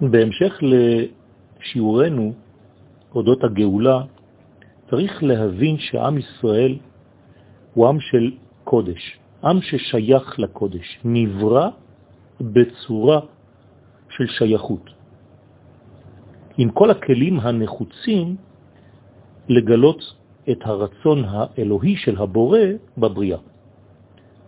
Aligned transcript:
בהמשך 0.00 0.58
לשיעורנו 0.62 2.32
אודות 3.14 3.44
הגאולה, 3.44 4.00
צריך 4.90 5.22
להבין 5.22 5.78
שעם 5.78 6.18
ישראל 6.18 6.78
הוא 7.74 7.88
עם 7.88 8.00
של 8.00 8.32
קודש, 8.64 9.18
עם 9.44 9.60
ששייך 9.62 10.38
לקודש, 10.38 10.98
נברא 11.04 11.68
בצורה 12.40 13.20
של 14.08 14.26
שייכות. 14.26 14.90
עם 16.58 16.70
כל 16.70 16.90
הכלים 16.90 17.40
הנחוצים 17.40 18.36
לגלות 19.48 20.14
את 20.50 20.58
הרצון 20.62 21.24
האלוהי 21.28 21.96
של 21.96 22.16
הבורא 22.16 22.58
בבריאה. 22.98 23.38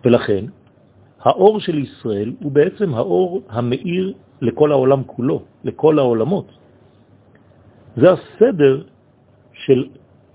ולכן, 0.05 0.45
האור 1.21 1.61
של 1.61 1.79
ישראל 1.79 2.32
הוא 2.41 2.53
בעצם 2.53 2.95
האור 2.95 3.43
המאיר 3.48 4.14
לכל 4.43 4.72
העולם 4.72 5.02
כולו, 5.06 5.43
לכל 5.64 5.98
העולמות. 5.98 6.46
זה 7.96 8.06
הסדר 8.12 8.83
של 9.52 9.88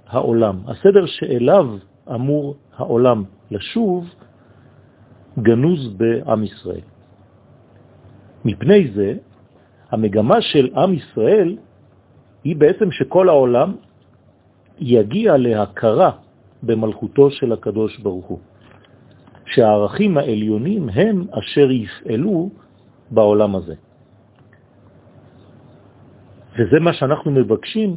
העולם, 0.08 0.56
הסדר 0.68 1.06
שאליו 1.06 1.68
אמור 2.16 2.56
העולם 2.78 3.24
לשוב, 3.52 4.08
גנוז 5.40 5.94
בעם 5.98 6.44
ישראל. 6.44 6.86
מפני 8.46 8.88
זה, 8.96 9.14
המגמה 9.92 10.42
של 10.42 10.70
עם 10.76 10.94
ישראל 10.94 11.58
היא 12.44 12.56
בעצם 12.56 12.92
שכל 12.92 13.30
העולם 13.30 13.76
יגיע 14.80 15.38
להכרה 15.38 16.12
במלכותו 16.64 17.32
של 17.32 17.52
הקדוש 17.52 18.00
ברוך 18.00 18.26
הוא. 18.26 18.40
שהערכים 19.46 20.18
העליונים 20.18 20.90
הם 20.90 21.26
אשר 21.32 21.72
יפעלו 21.72 22.50
בעולם 23.12 23.56
הזה. 23.56 23.76
וזה 26.58 26.80
מה 26.80 26.94
שאנחנו 26.94 27.32
מבקשים 27.32 27.96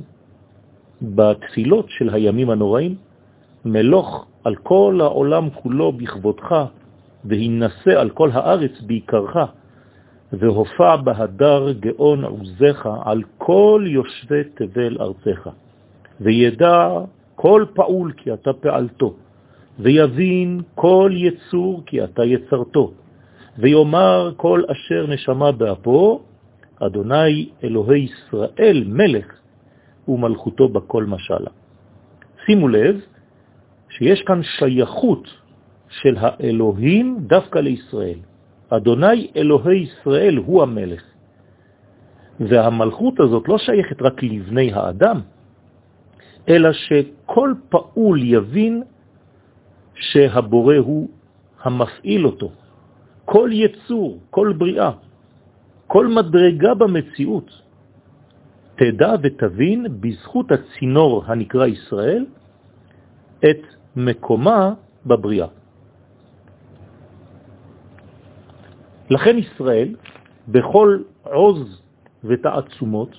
בתפילות 1.03 1.87
של 1.89 2.15
הימים 2.15 2.51
הנוראים, 2.51 2.95
מלוך 3.65 4.27
על 4.45 4.57
כל 4.57 4.99
העולם 5.03 5.51
כולו 5.51 5.93
בכבודך, 5.93 6.65
והינשא 7.25 8.01
על 8.01 8.11
כל 8.11 8.31
הארץ 8.33 8.81
בעיקרך, 8.81 9.37
והופע 10.33 10.97
בהדר 10.97 11.73
גאון 11.73 12.25
עוזך 12.25 12.89
על 13.05 13.23
כל 13.39 13.85
יושבי 13.87 14.45
תבל 14.55 14.97
ארצך. 15.01 15.49
וידע 16.21 16.89
כל 17.35 17.65
פעול 17.75 18.13
כי 18.17 18.33
אתה 18.33 18.53
פעלתו, 18.53 19.15
ויבין 19.79 20.61
כל 20.75 21.13
יצור 21.15 21.83
כי 21.87 22.05
אתה 22.05 22.25
יצרתו, 22.25 22.93
ויאמר 23.59 24.33
כל 24.37 24.63
אשר 24.73 25.07
נשמה 25.07 25.53
באפו, 25.53 26.21
אדוני 26.81 27.49
אלוהי 27.65 28.09
ישראל 28.09 28.85
מלך 28.87 29.27
ומלכותו 30.09 30.69
בכל 30.69 31.05
משלה. 31.05 31.51
שימו 32.47 32.69
לב 32.69 33.01
שיש 33.89 34.23
כאן 34.23 34.41
שייכות 34.43 35.29
של 35.89 36.17
האלוהים 36.19 37.19
דווקא 37.27 37.59
לישראל. 37.59 38.19
אדוני 38.69 39.31
אלוהי 39.37 39.79
ישראל 39.79 40.37
הוא 40.37 40.63
המלך. 40.63 41.03
והמלכות 42.41 43.21
הזאת 43.21 43.49
לא 43.49 43.59
שייכת 43.59 44.03
רק 44.03 44.23
לבני 44.23 44.73
האדם, 44.73 45.21
אלא 46.49 46.73
שכל 46.73 47.55
פעול 47.69 48.23
יבין 48.23 48.83
שהבורא 49.95 50.77
הוא 50.77 51.09
המפעיל 51.63 52.27
אותו. 52.27 52.51
כל 53.25 53.51
יצור, 53.53 54.19
כל 54.31 54.53
בריאה, 54.59 54.91
כל 55.91 56.07
מדרגה 56.07 56.75
במציאות, 56.75 57.51
תדע 58.79 59.13
ותבין 59.23 59.87
בזכות 60.01 60.47
הצינור 60.53 61.25
הנקרא 61.27 61.67
ישראל 61.67 62.27
את 63.43 63.63
מקומה 63.97 64.75
בבריאה. 65.07 65.51
לכן 69.11 69.35
ישראל, 69.39 69.91
בכל 70.49 71.03
עוז 71.23 71.83
ותעצומות, 72.25 73.13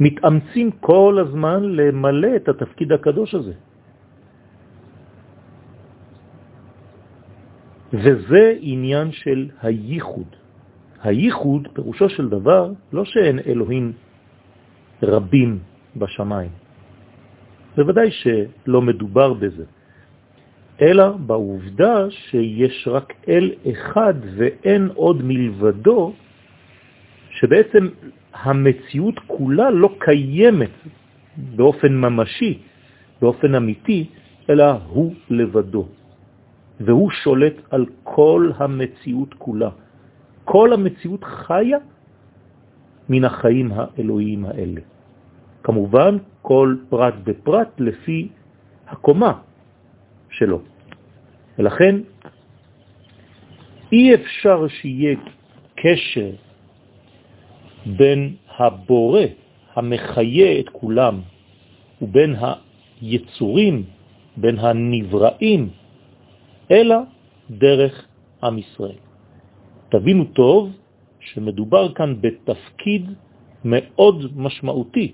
מתאמצים 0.00 0.70
כל 0.80 1.14
הזמן 1.20 1.60
למלא 1.76 2.36
את 2.36 2.48
התפקיד 2.48 2.92
הקדוש 2.92 3.34
הזה. 3.34 3.54
וזה 7.92 8.44
עניין 8.60 9.12
של 9.12 9.52
הייחוד. 9.60 10.39
הייחוד, 11.02 11.68
פירושו 11.72 12.08
של 12.08 12.28
דבר, 12.28 12.72
לא 12.92 13.04
שאין 13.04 13.38
אלוהים 13.46 13.92
רבים 15.02 15.58
בשמיים. 15.96 16.50
בוודאי 17.76 18.10
שלא 18.10 18.82
מדובר 18.82 19.32
בזה, 19.32 19.64
אלא 20.82 21.08
בעובדה 21.16 22.10
שיש 22.10 22.88
רק 22.90 23.12
אל 23.28 23.50
אחד 23.72 24.14
ואין 24.36 24.88
עוד 24.94 25.22
מלבדו, 25.24 26.12
שבעצם 27.30 27.88
המציאות 28.34 29.18
כולה 29.26 29.70
לא 29.70 29.90
קיימת 29.98 30.76
באופן 31.36 31.92
ממשי, 31.94 32.58
באופן 33.20 33.54
אמיתי, 33.54 34.06
אלא 34.50 34.64
הוא 34.88 35.14
לבדו. 35.30 35.88
והוא 36.80 37.10
שולט 37.10 37.54
על 37.70 37.86
כל 38.02 38.50
המציאות 38.56 39.34
כולה. 39.38 39.70
כל 40.44 40.72
המציאות 40.72 41.24
חיה 41.24 41.78
מן 43.08 43.24
החיים 43.24 43.72
האלוהיים 43.74 44.44
האלה. 44.44 44.80
כמובן, 45.62 46.16
כל 46.42 46.76
פרט 46.88 47.14
בפרט 47.24 47.68
לפי 47.78 48.28
הקומה 48.88 49.32
שלו. 50.30 50.60
ולכן 51.58 51.96
אי 53.92 54.14
אפשר 54.14 54.68
שיהיה 54.68 55.16
קשר 55.76 56.30
בין 57.86 58.34
הבורא 58.58 59.22
המחיה 59.74 60.60
את 60.60 60.68
כולם 60.68 61.20
ובין 62.02 62.36
היצורים, 63.00 63.84
בין 64.36 64.58
הנבראים, 64.58 65.68
אלא 66.70 66.96
דרך 67.50 68.06
עם 68.42 68.58
ישראל. 68.58 69.09
תבינו 69.90 70.24
טוב 70.24 70.70
שמדובר 71.20 71.92
כאן 71.92 72.14
בתפקיד 72.20 73.04
מאוד 73.64 74.16
משמעותי, 74.36 75.12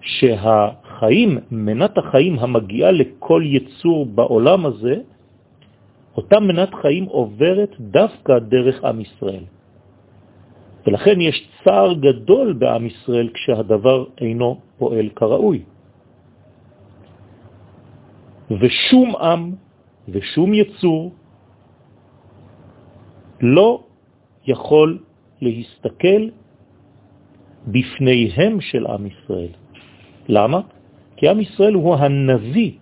שהחיים, 0.00 1.30
מנת 1.50 1.98
החיים 1.98 2.38
המגיעה 2.38 2.90
לכל 2.90 3.42
יצור 3.44 4.06
בעולם 4.06 4.66
הזה, 4.66 4.96
אותה 6.16 6.40
מנת 6.40 6.74
חיים 6.74 7.04
עוברת 7.04 7.72
דווקא 7.80 8.38
דרך 8.38 8.84
עם 8.84 9.00
ישראל. 9.00 9.44
ולכן 10.86 11.20
יש 11.20 11.36
צער 11.64 11.92
גדול 11.92 12.52
בעם 12.52 12.86
ישראל 12.86 13.28
כשהדבר 13.34 14.04
אינו 14.20 14.60
פועל 14.78 15.08
כראוי. 15.16 15.62
ושום 18.50 19.16
עם 19.16 19.54
ושום 20.08 20.54
יצור 20.54 21.12
לא 23.40 23.84
יכול 24.46 24.98
להסתכל 25.40 26.22
בפניהם 27.66 28.60
של 28.60 28.86
עם 28.86 29.06
ישראל. 29.06 29.52
למה? 30.28 30.60
כי 31.16 31.28
עם 31.28 31.40
ישראל 31.40 31.74
הוא 31.74 31.94
הנביא 31.94 32.72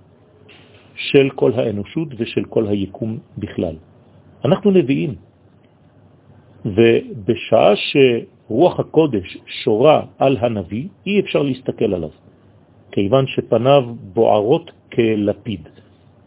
של 0.95 1.31
כל 1.35 1.53
האנושות 1.53 2.09
ושל 2.17 2.45
כל 2.45 2.67
היקום 2.67 3.19
בכלל. 3.39 3.77
אנחנו 4.45 4.71
נביאים, 4.71 5.15
ובשעה 6.65 7.73
שרוח 7.77 8.81
הקודש 8.81 9.39
שורה 9.47 10.03
על 10.19 10.37
הנביא, 10.41 10.89
אי 11.07 11.21
אפשר 11.21 11.43
להסתכל 11.43 11.95
עליו, 11.95 12.11
כיוון 12.93 13.27
שפניו 13.27 13.83
בוערות 14.15 14.71
כלפיד. 14.93 15.69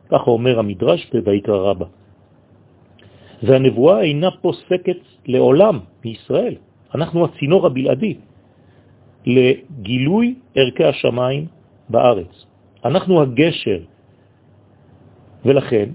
ככה 0.09 0.31
אומר 0.31 0.59
המדרש 0.59 1.11
בויקרא 1.23 1.57
רבה. 1.57 1.85
והנבואה 3.43 4.01
אינה 4.01 4.31
פוסקת 4.41 5.01
לעולם 5.25 5.79
מישראל. 6.05 6.55
אנחנו 6.95 7.25
הצינור 7.25 7.65
הבלעדי 7.65 8.13
לגילוי 9.25 10.35
ערכי 10.55 10.83
השמיים 10.83 11.45
בארץ. 11.89 12.45
אנחנו 12.85 13.21
הגשר. 13.21 13.79
ולכן, 15.45 15.89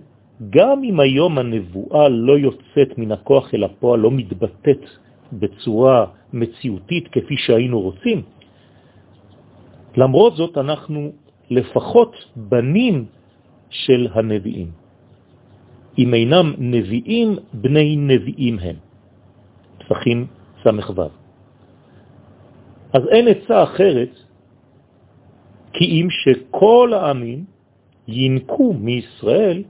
גם 0.51 0.85
אם 0.85 1.01
היום 1.01 1.39
הנבואה 1.39 2.09
לא 2.09 2.39
יוצאת 2.39 2.99
מן 2.99 3.13
הכוח 3.13 3.55
אל 3.55 3.65
הפועל, 3.65 4.01
לא 4.01 4.11
מתבטאת 4.11 4.85
בצורה 5.33 6.07
מציאותית 6.33 7.09
כפי 7.09 7.37
שהיינו 7.37 7.81
רוצים, 7.81 8.23
למרות 9.97 10.37
זאת 10.37 10.59
אנחנו 10.59 11.13
לפחות 11.51 12.17
בנים 12.37 13.05
של 13.71 14.09
הנביאים. 14.15 14.82
אם 15.99 16.15
אינם 16.15 16.55
נביאים, 16.59 17.37
בני 17.53 17.97
נביאים 17.97 18.59
הם. 18.59 18.77
פסחים 19.79 20.27
סמ"ו. 20.65 21.03
אז 22.93 23.03
אין 23.09 23.29
עצה 23.29 23.63
אחרת 23.63 24.13
כי 25.73 25.85
אם 25.85 26.07
שכל 26.11 26.93
העמים 26.95 27.45
ינקו 28.09 28.73
מישראל 28.73 29.63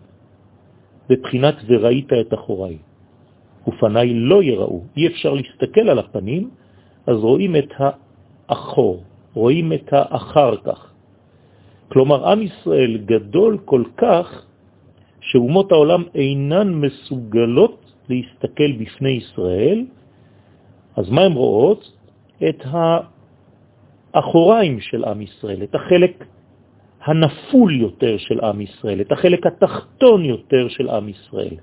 בבחינת 1.09 1.55
וראית 1.67 2.13
את 2.13 2.35
אחוריי, 2.35 2.79
ופניי 3.69 4.15
לא 4.15 4.43
יראו. 4.43 4.83
אי 4.97 5.07
אפשר 5.07 5.35
להסתכל 5.35 5.89
על 5.89 5.99
הפנים, 5.99 6.51
אז 7.07 7.17
רואים 7.17 7.57
את 7.57 7.73
האחור, 7.79 9.03
רואים 9.35 9.73
את 9.73 9.93
האחר 9.93 10.57
כך. 10.57 10.93
כלומר, 11.89 12.29
עם 12.29 12.43
ישראל 12.43 12.97
גדול 13.05 13.59
כל 13.65 13.85
כך 13.97 14.47
שאומות 15.23 15.73
העולם 15.73 16.03
אינן 16.15 16.75
מסוגלות 16.75 17.93
להסתכל 18.09 18.73
בפני 18.73 19.11
ישראל, 19.11 19.87
אז 20.97 21.11
מה 21.11 21.23
הן 21.23 21.33
רואות? 21.33 21.93
את 22.49 22.61
האחוריים 24.15 24.81
של 24.81 25.05
עם 25.05 25.23
ישראל, 25.23 25.63
את 25.63 25.75
החלק 25.75 26.25
הנפול 27.05 27.81
יותר 27.81 28.19
של 28.19 28.41
עם 28.41 28.61
ישראל, 28.61 29.01
את 29.01 29.13
החלק 29.13 29.47
התחתון 29.47 30.25
יותר 30.25 30.69
של 30.69 30.89
עם 30.89 31.09
ישראל. 31.09 31.57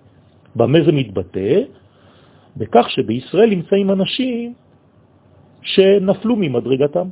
במה 0.56 0.80
זה 0.86 0.92
מתבטא? 0.92 1.60
בכך 2.58 2.86
שבישראל 2.90 3.50
נמצאים 3.50 3.92
אנשים 3.92 4.54
שנפלו 5.62 6.36
ממדרגתם. 6.36 7.08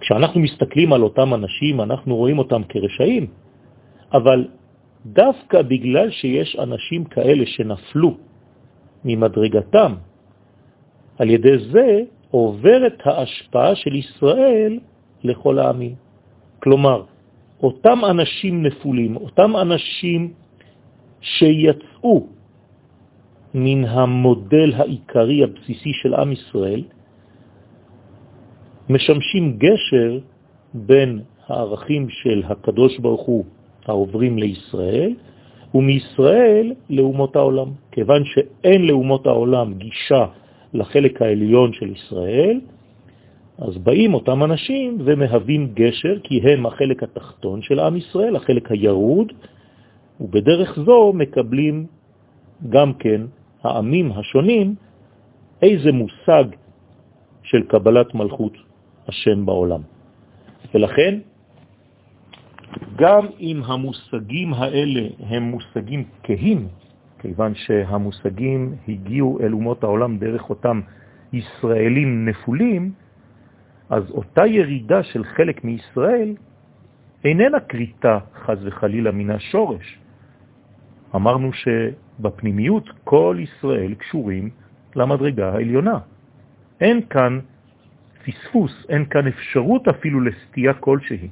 כשאנחנו 0.00 0.40
מסתכלים 0.40 0.92
על 0.92 1.02
אותם 1.02 1.34
אנשים, 1.34 1.80
אנחנו 1.80 2.16
רואים 2.16 2.38
אותם 2.38 2.62
כרשעים, 2.68 3.26
אבל 4.12 4.48
דווקא 5.06 5.62
בגלל 5.62 6.10
שיש 6.10 6.56
אנשים 6.56 7.04
כאלה 7.04 7.46
שנפלו 7.46 8.16
ממדרגתם, 9.04 9.92
על 11.18 11.30
ידי 11.30 11.58
זה 11.72 12.00
עוברת 12.30 12.98
ההשפעה 13.04 13.74
של 13.74 13.94
ישראל 13.94 14.78
לכל 15.24 15.58
העמים. 15.58 15.94
כלומר, 16.62 17.02
אותם 17.62 17.98
אנשים 18.10 18.62
נפולים, 18.62 19.16
אותם 19.16 19.56
אנשים 19.56 20.32
שיצאו 21.20 22.26
מן 23.54 23.84
המודל 23.84 24.74
העיקרי 24.74 25.44
הבסיסי 25.44 25.92
של 25.92 26.14
עם 26.14 26.32
ישראל, 26.32 26.82
משמשים 28.90 29.58
גשר 29.58 30.18
בין 30.74 31.20
הערכים 31.46 32.08
של 32.08 32.42
הקדוש 32.46 32.98
ברוך 32.98 33.22
הוא 33.22 33.44
העוברים 33.88 34.38
לישראל, 34.38 35.14
ומישראל 35.74 36.74
לאומות 36.90 37.36
העולם. 37.36 37.68
כיוון 37.92 38.22
שאין 38.24 38.84
לאומות 38.86 39.26
העולם 39.26 39.74
גישה 39.74 40.26
לחלק 40.74 41.22
העליון 41.22 41.72
של 41.72 41.92
ישראל, 41.92 42.60
אז 43.58 43.78
באים 43.78 44.14
אותם 44.14 44.44
אנשים 44.44 44.98
ומהווים 45.04 45.72
גשר, 45.74 46.18
כי 46.22 46.40
הם 46.40 46.66
החלק 46.66 47.02
התחתון 47.02 47.62
של 47.62 47.80
עם 47.80 47.96
ישראל, 47.96 48.36
החלק 48.36 48.70
הירוד, 48.70 49.32
ובדרך 50.20 50.78
זו 50.86 51.12
מקבלים 51.12 51.86
גם 52.68 52.92
כן 52.94 53.20
העמים 53.62 54.12
השונים 54.12 54.74
איזה 55.62 55.92
מושג 55.92 56.44
של 57.42 57.62
קבלת 57.62 58.14
מלכות 58.14 58.52
השם 59.08 59.46
בעולם. 59.46 59.80
ולכן, 60.74 61.18
גם 62.96 63.26
אם 63.40 63.62
המושגים 63.64 64.54
האלה 64.54 65.08
הם 65.20 65.42
מושגים 65.42 66.04
כהים, 66.22 66.68
כיוון 67.18 67.54
שהמושגים 67.54 68.74
הגיעו 68.88 69.38
אל 69.40 69.52
אומות 69.52 69.84
העולם 69.84 70.18
דרך 70.18 70.50
אותם 70.50 70.80
ישראלים 71.32 72.28
נפולים, 72.28 72.92
אז 73.90 74.10
אותה 74.10 74.46
ירידה 74.46 75.02
של 75.02 75.24
חלק 75.24 75.64
מישראל 75.64 76.34
איננה 77.24 77.60
קריטה 77.60 78.18
חז 78.34 78.58
וחלילה 78.66 79.12
מן 79.12 79.30
השורש. 79.30 79.98
אמרנו 81.14 81.50
שבפנימיות 81.52 82.90
כל 83.04 83.36
ישראל 83.40 83.94
קשורים 83.94 84.50
למדרגה 84.96 85.52
העליונה. 85.52 85.98
אין 86.80 87.00
כאן 87.10 87.40
פספוס, 88.24 88.86
אין 88.88 89.04
כאן 89.04 89.26
אפשרות 89.26 89.88
אפילו 89.88 90.20
לסטייה 90.20 90.74
כלשהי. 90.74 91.28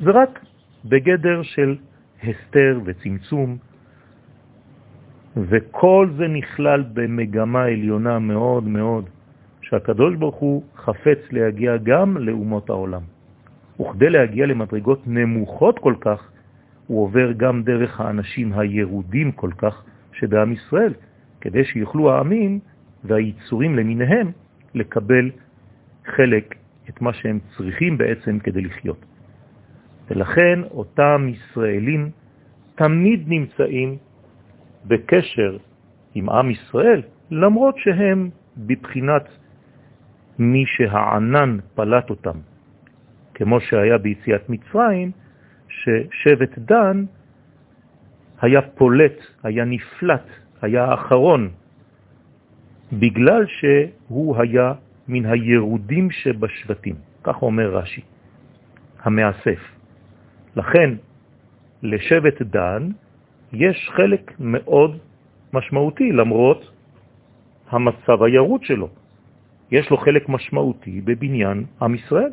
זה 0.00 0.10
רק 0.10 0.44
בגדר 0.84 1.42
של 1.42 1.76
הסתר 2.22 2.80
וצמצום, 2.84 3.56
וכל 5.36 6.08
זה 6.16 6.28
נכלל 6.28 6.84
במגמה 6.92 7.62
עליונה 7.62 8.18
מאוד 8.18 8.64
מאוד, 8.64 9.08
שהקדוש 9.62 10.16
ברוך 10.16 10.36
הוא 10.36 10.62
חפץ 10.76 11.18
להגיע 11.30 11.76
גם 11.76 12.16
לאומות 12.16 12.70
העולם. 12.70 13.00
וכדי 13.80 14.10
להגיע 14.10 14.46
למדרגות 14.46 15.02
נמוכות 15.06 15.78
כל 15.78 15.94
כך, 16.00 16.30
הוא 16.86 17.02
עובר 17.02 17.32
גם 17.32 17.62
דרך 17.62 18.00
האנשים 18.00 18.52
הירודים 18.52 19.32
כל 19.32 19.50
כך 19.58 19.84
שבעם 20.12 20.52
ישראל, 20.52 20.92
כדי 21.40 21.64
שיוכלו 21.64 22.12
העמים 22.12 22.58
והיצורים 23.04 23.76
למיניהם 23.76 24.30
לקבל 24.74 25.30
חלק, 26.06 26.54
את 26.88 27.00
מה 27.00 27.12
שהם 27.12 27.38
צריכים 27.56 27.98
בעצם 27.98 28.38
כדי 28.38 28.60
לחיות. 28.60 29.09
ולכן 30.10 30.62
אותם 30.70 31.26
ישראלים 31.28 32.10
תמיד 32.74 33.24
נמצאים 33.26 33.96
בקשר 34.86 35.56
עם 36.14 36.28
עם 36.30 36.50
ישראל, 36.50 37.02
למרות 37.30 37.78
שהם 37.78 38.30
בבחינת 38.56 39.28
מי 40.38 40.64
שהענן 40.66 41.58
פלט 41.74 42.10
אותם, 42.10 42.38
כמו 43.34 43.60
שהיה 43.60 43.98
ביציאת 43.98 44.50
מצרים, 44.50 45.10
ששבט 45.68 46.58
דן 46.58 47.04
היה 48.40 48.62
פולט, 48.62 49.18
היה 49.42 49.64
נפלט, 49.64 50.26
היה 50.62 50.84
האחרון, 50.84 51.50
בגלל 52.92 53.46
שהוא 53.46 54.36
היה 54.36 54.72
מן 55.08 55.26
הירודים 55.26 56.10
שבשבטים, 56.10 56.94
כך 57.24 57.42
אומר 57.42 57.76
רש"י, 57.76 58.00
המאסף. 59.02 59.79
לכן, 60.56 60.90
לשבט 61.82 62.42
דן 62.42 62.88
יש 63.52 63.90
חלק 63.96 64.32
מאוד 64.38 64.98
משמעותי, 65.52 66.12
למרות 66.12 66.70
המצב 67.70 68.22
הירוד 68.22 68.64
שלו. 68.64 68.88
יש 69.70 69.90
לו 69.90 69.96
חלק 69.96 70.28
משמעותי 70.28 71.00
בבניין 71.00 71.64
עם 71.82 71.94
ישראל. 71.94 72.30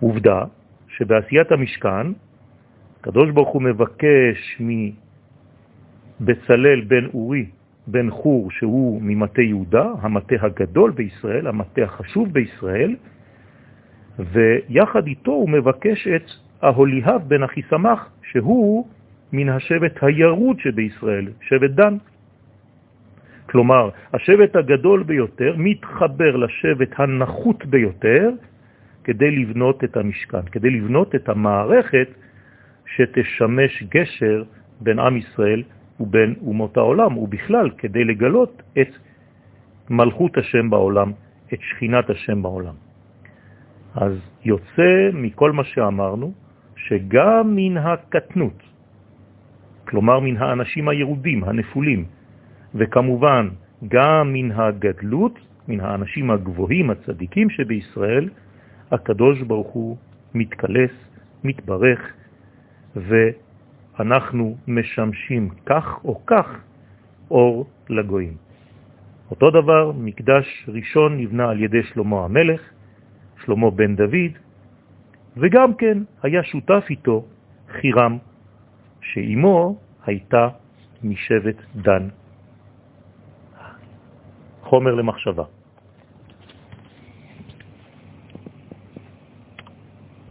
עובדה 0.00 0.44
שבעשיית 0.88 1.52
המשכן, 1.52 2.06
קדוש 3.00 3.30
ברוך 3.30 3.48
הוא 3.48 3.62
מבקש 3.62 4.60
מבצלל 6.20 6.80
בן 6.80 7.06
אורי, 7.14 7.46
בן 7.86 8.10
חור, 8.10 8.50
שהוא 8.50 9.02
ממטה 9.02 9.42
יהודה, 9.42 9.86
המטה 10.00 10.34
הגדול 10.40 10.90
בישראל, 10.90 11.46
המטה 11.46 11.82
החשוב 11.82 12.32
בישראל, 12.32 12.96
ויחד 14.18 15.06
איתו 15.06 15.30
הוא 15.30 15.48
מבקש 15.48 16.08
את 16.08 16.26
ההוליהב 16.62 17.28
בן 17.28 17.42
אחיסמך, 17.42 18.00
שהוא 18.30 18.86
מן 19.32 19.48
השבט 19.48 20.02
הירוד 20.02 20.60
שבישראל, 20.60 21.28
שבט 21.40 21.70
דן. 21.70 21.96
כלומר, 23.50 23.90
השבט 24.12 24.56
הגדול 24.56 25.02
ביותר 25.02 25.54
מתחבר 25.58 26.36
לשבט 26.36 26.92
הנחות 26.96 27.66
ביותר 27.66 28.30
כדי 29.04 29.30
לבנות 29.30 29.84
את 29.84 29.96
המשכן, 29.96 30.42
כדי 30.52 30.70
לבנות 30.70 31.14
את 31.14 31.28
המערכת 31.28 32.08
שתשמש 32.86 33.82
גשר 33.90 34.44
בין 34.80 34.98
עם 34.98 35.16
ישראל 35.16 35.62
ובין 36.00 36.34
אומות 36.46 36.76
העולם, 36.76 37.18
ובכלל 37.18 37.70
כדי 37.78 38.04
לגלות 38.04 38.62
את 38.80 38.90
מלכות 39.90 40.38
השם 40.38 40.70
בעולם, 40.70 41.12
את 41.52 41.58
שכינת 41.60 42.10
השם 42.10 42.42
בעולם. 42.42 42.74
אז 43.94 44.12
יוצא 44.44 45.10
מכל 45.12 45.52
מה 45.52 45.64
שאמרנו, 45.64 46.32
שגם 46.86 47.56
מן 47.56 47.76
הקטנות, 47.76 48.62
כלומר 49.88 50.20
מן 50.20 50.36
האנשים 50.36 50.88
הירודים, 50.88 51.44
הנפולים, 51.44 52.04
וכמובן 52.74 53.48
גם 53.88 54.32
מן 54.32 54.52
הגדלות, 54.52 55.38
מן 55.68 55.80
האנשים 55.80 56.30
הגבוהים, 56.30 56.90
הצדיקים 56.90 57.50
שבישראל, 57.50 58.28
הקדוש 58.90 59.42
ברוך 59.42 59.68
הוא 59.68 59.96
מתקלס, 60.34 60.90
מתברך, 61.44 62.00
ואנחנו 62.96 64.56
משמשים 64.68 65.48
כך 65.66 66.04
או 66.04 66.26
כך 66.26 66.46
אור 67.30 67.66
לגויים. 67.88 68.36
אותו 69.30 69.50
דבר, 69.50 69.92
מקדש 69.92 70.68
ראשון 70.68 71.18
נבנה 71.18 71.50
על 71.50 71.62
ידי 71.62 71.82
שלמה 71.82 72.24
המלך, 72.24 72.60
שלמה 73.44 73.70
בן 73.70 73.96
דוד, 73.96 74.32
וגם 75.36 75.74
כן 75.74 75.98
היה 76.22 76.42
שותף 76.42 76.84
איתו 76.90 77.24
חירם, 77.68 78.18
שאימו 79.00 79.76
הייתה 80.06 80.48
משבט 81.02 81.56
דן. 81.76 82.08
חומר 84.62 84.94
למחשבה. 84.94 85.44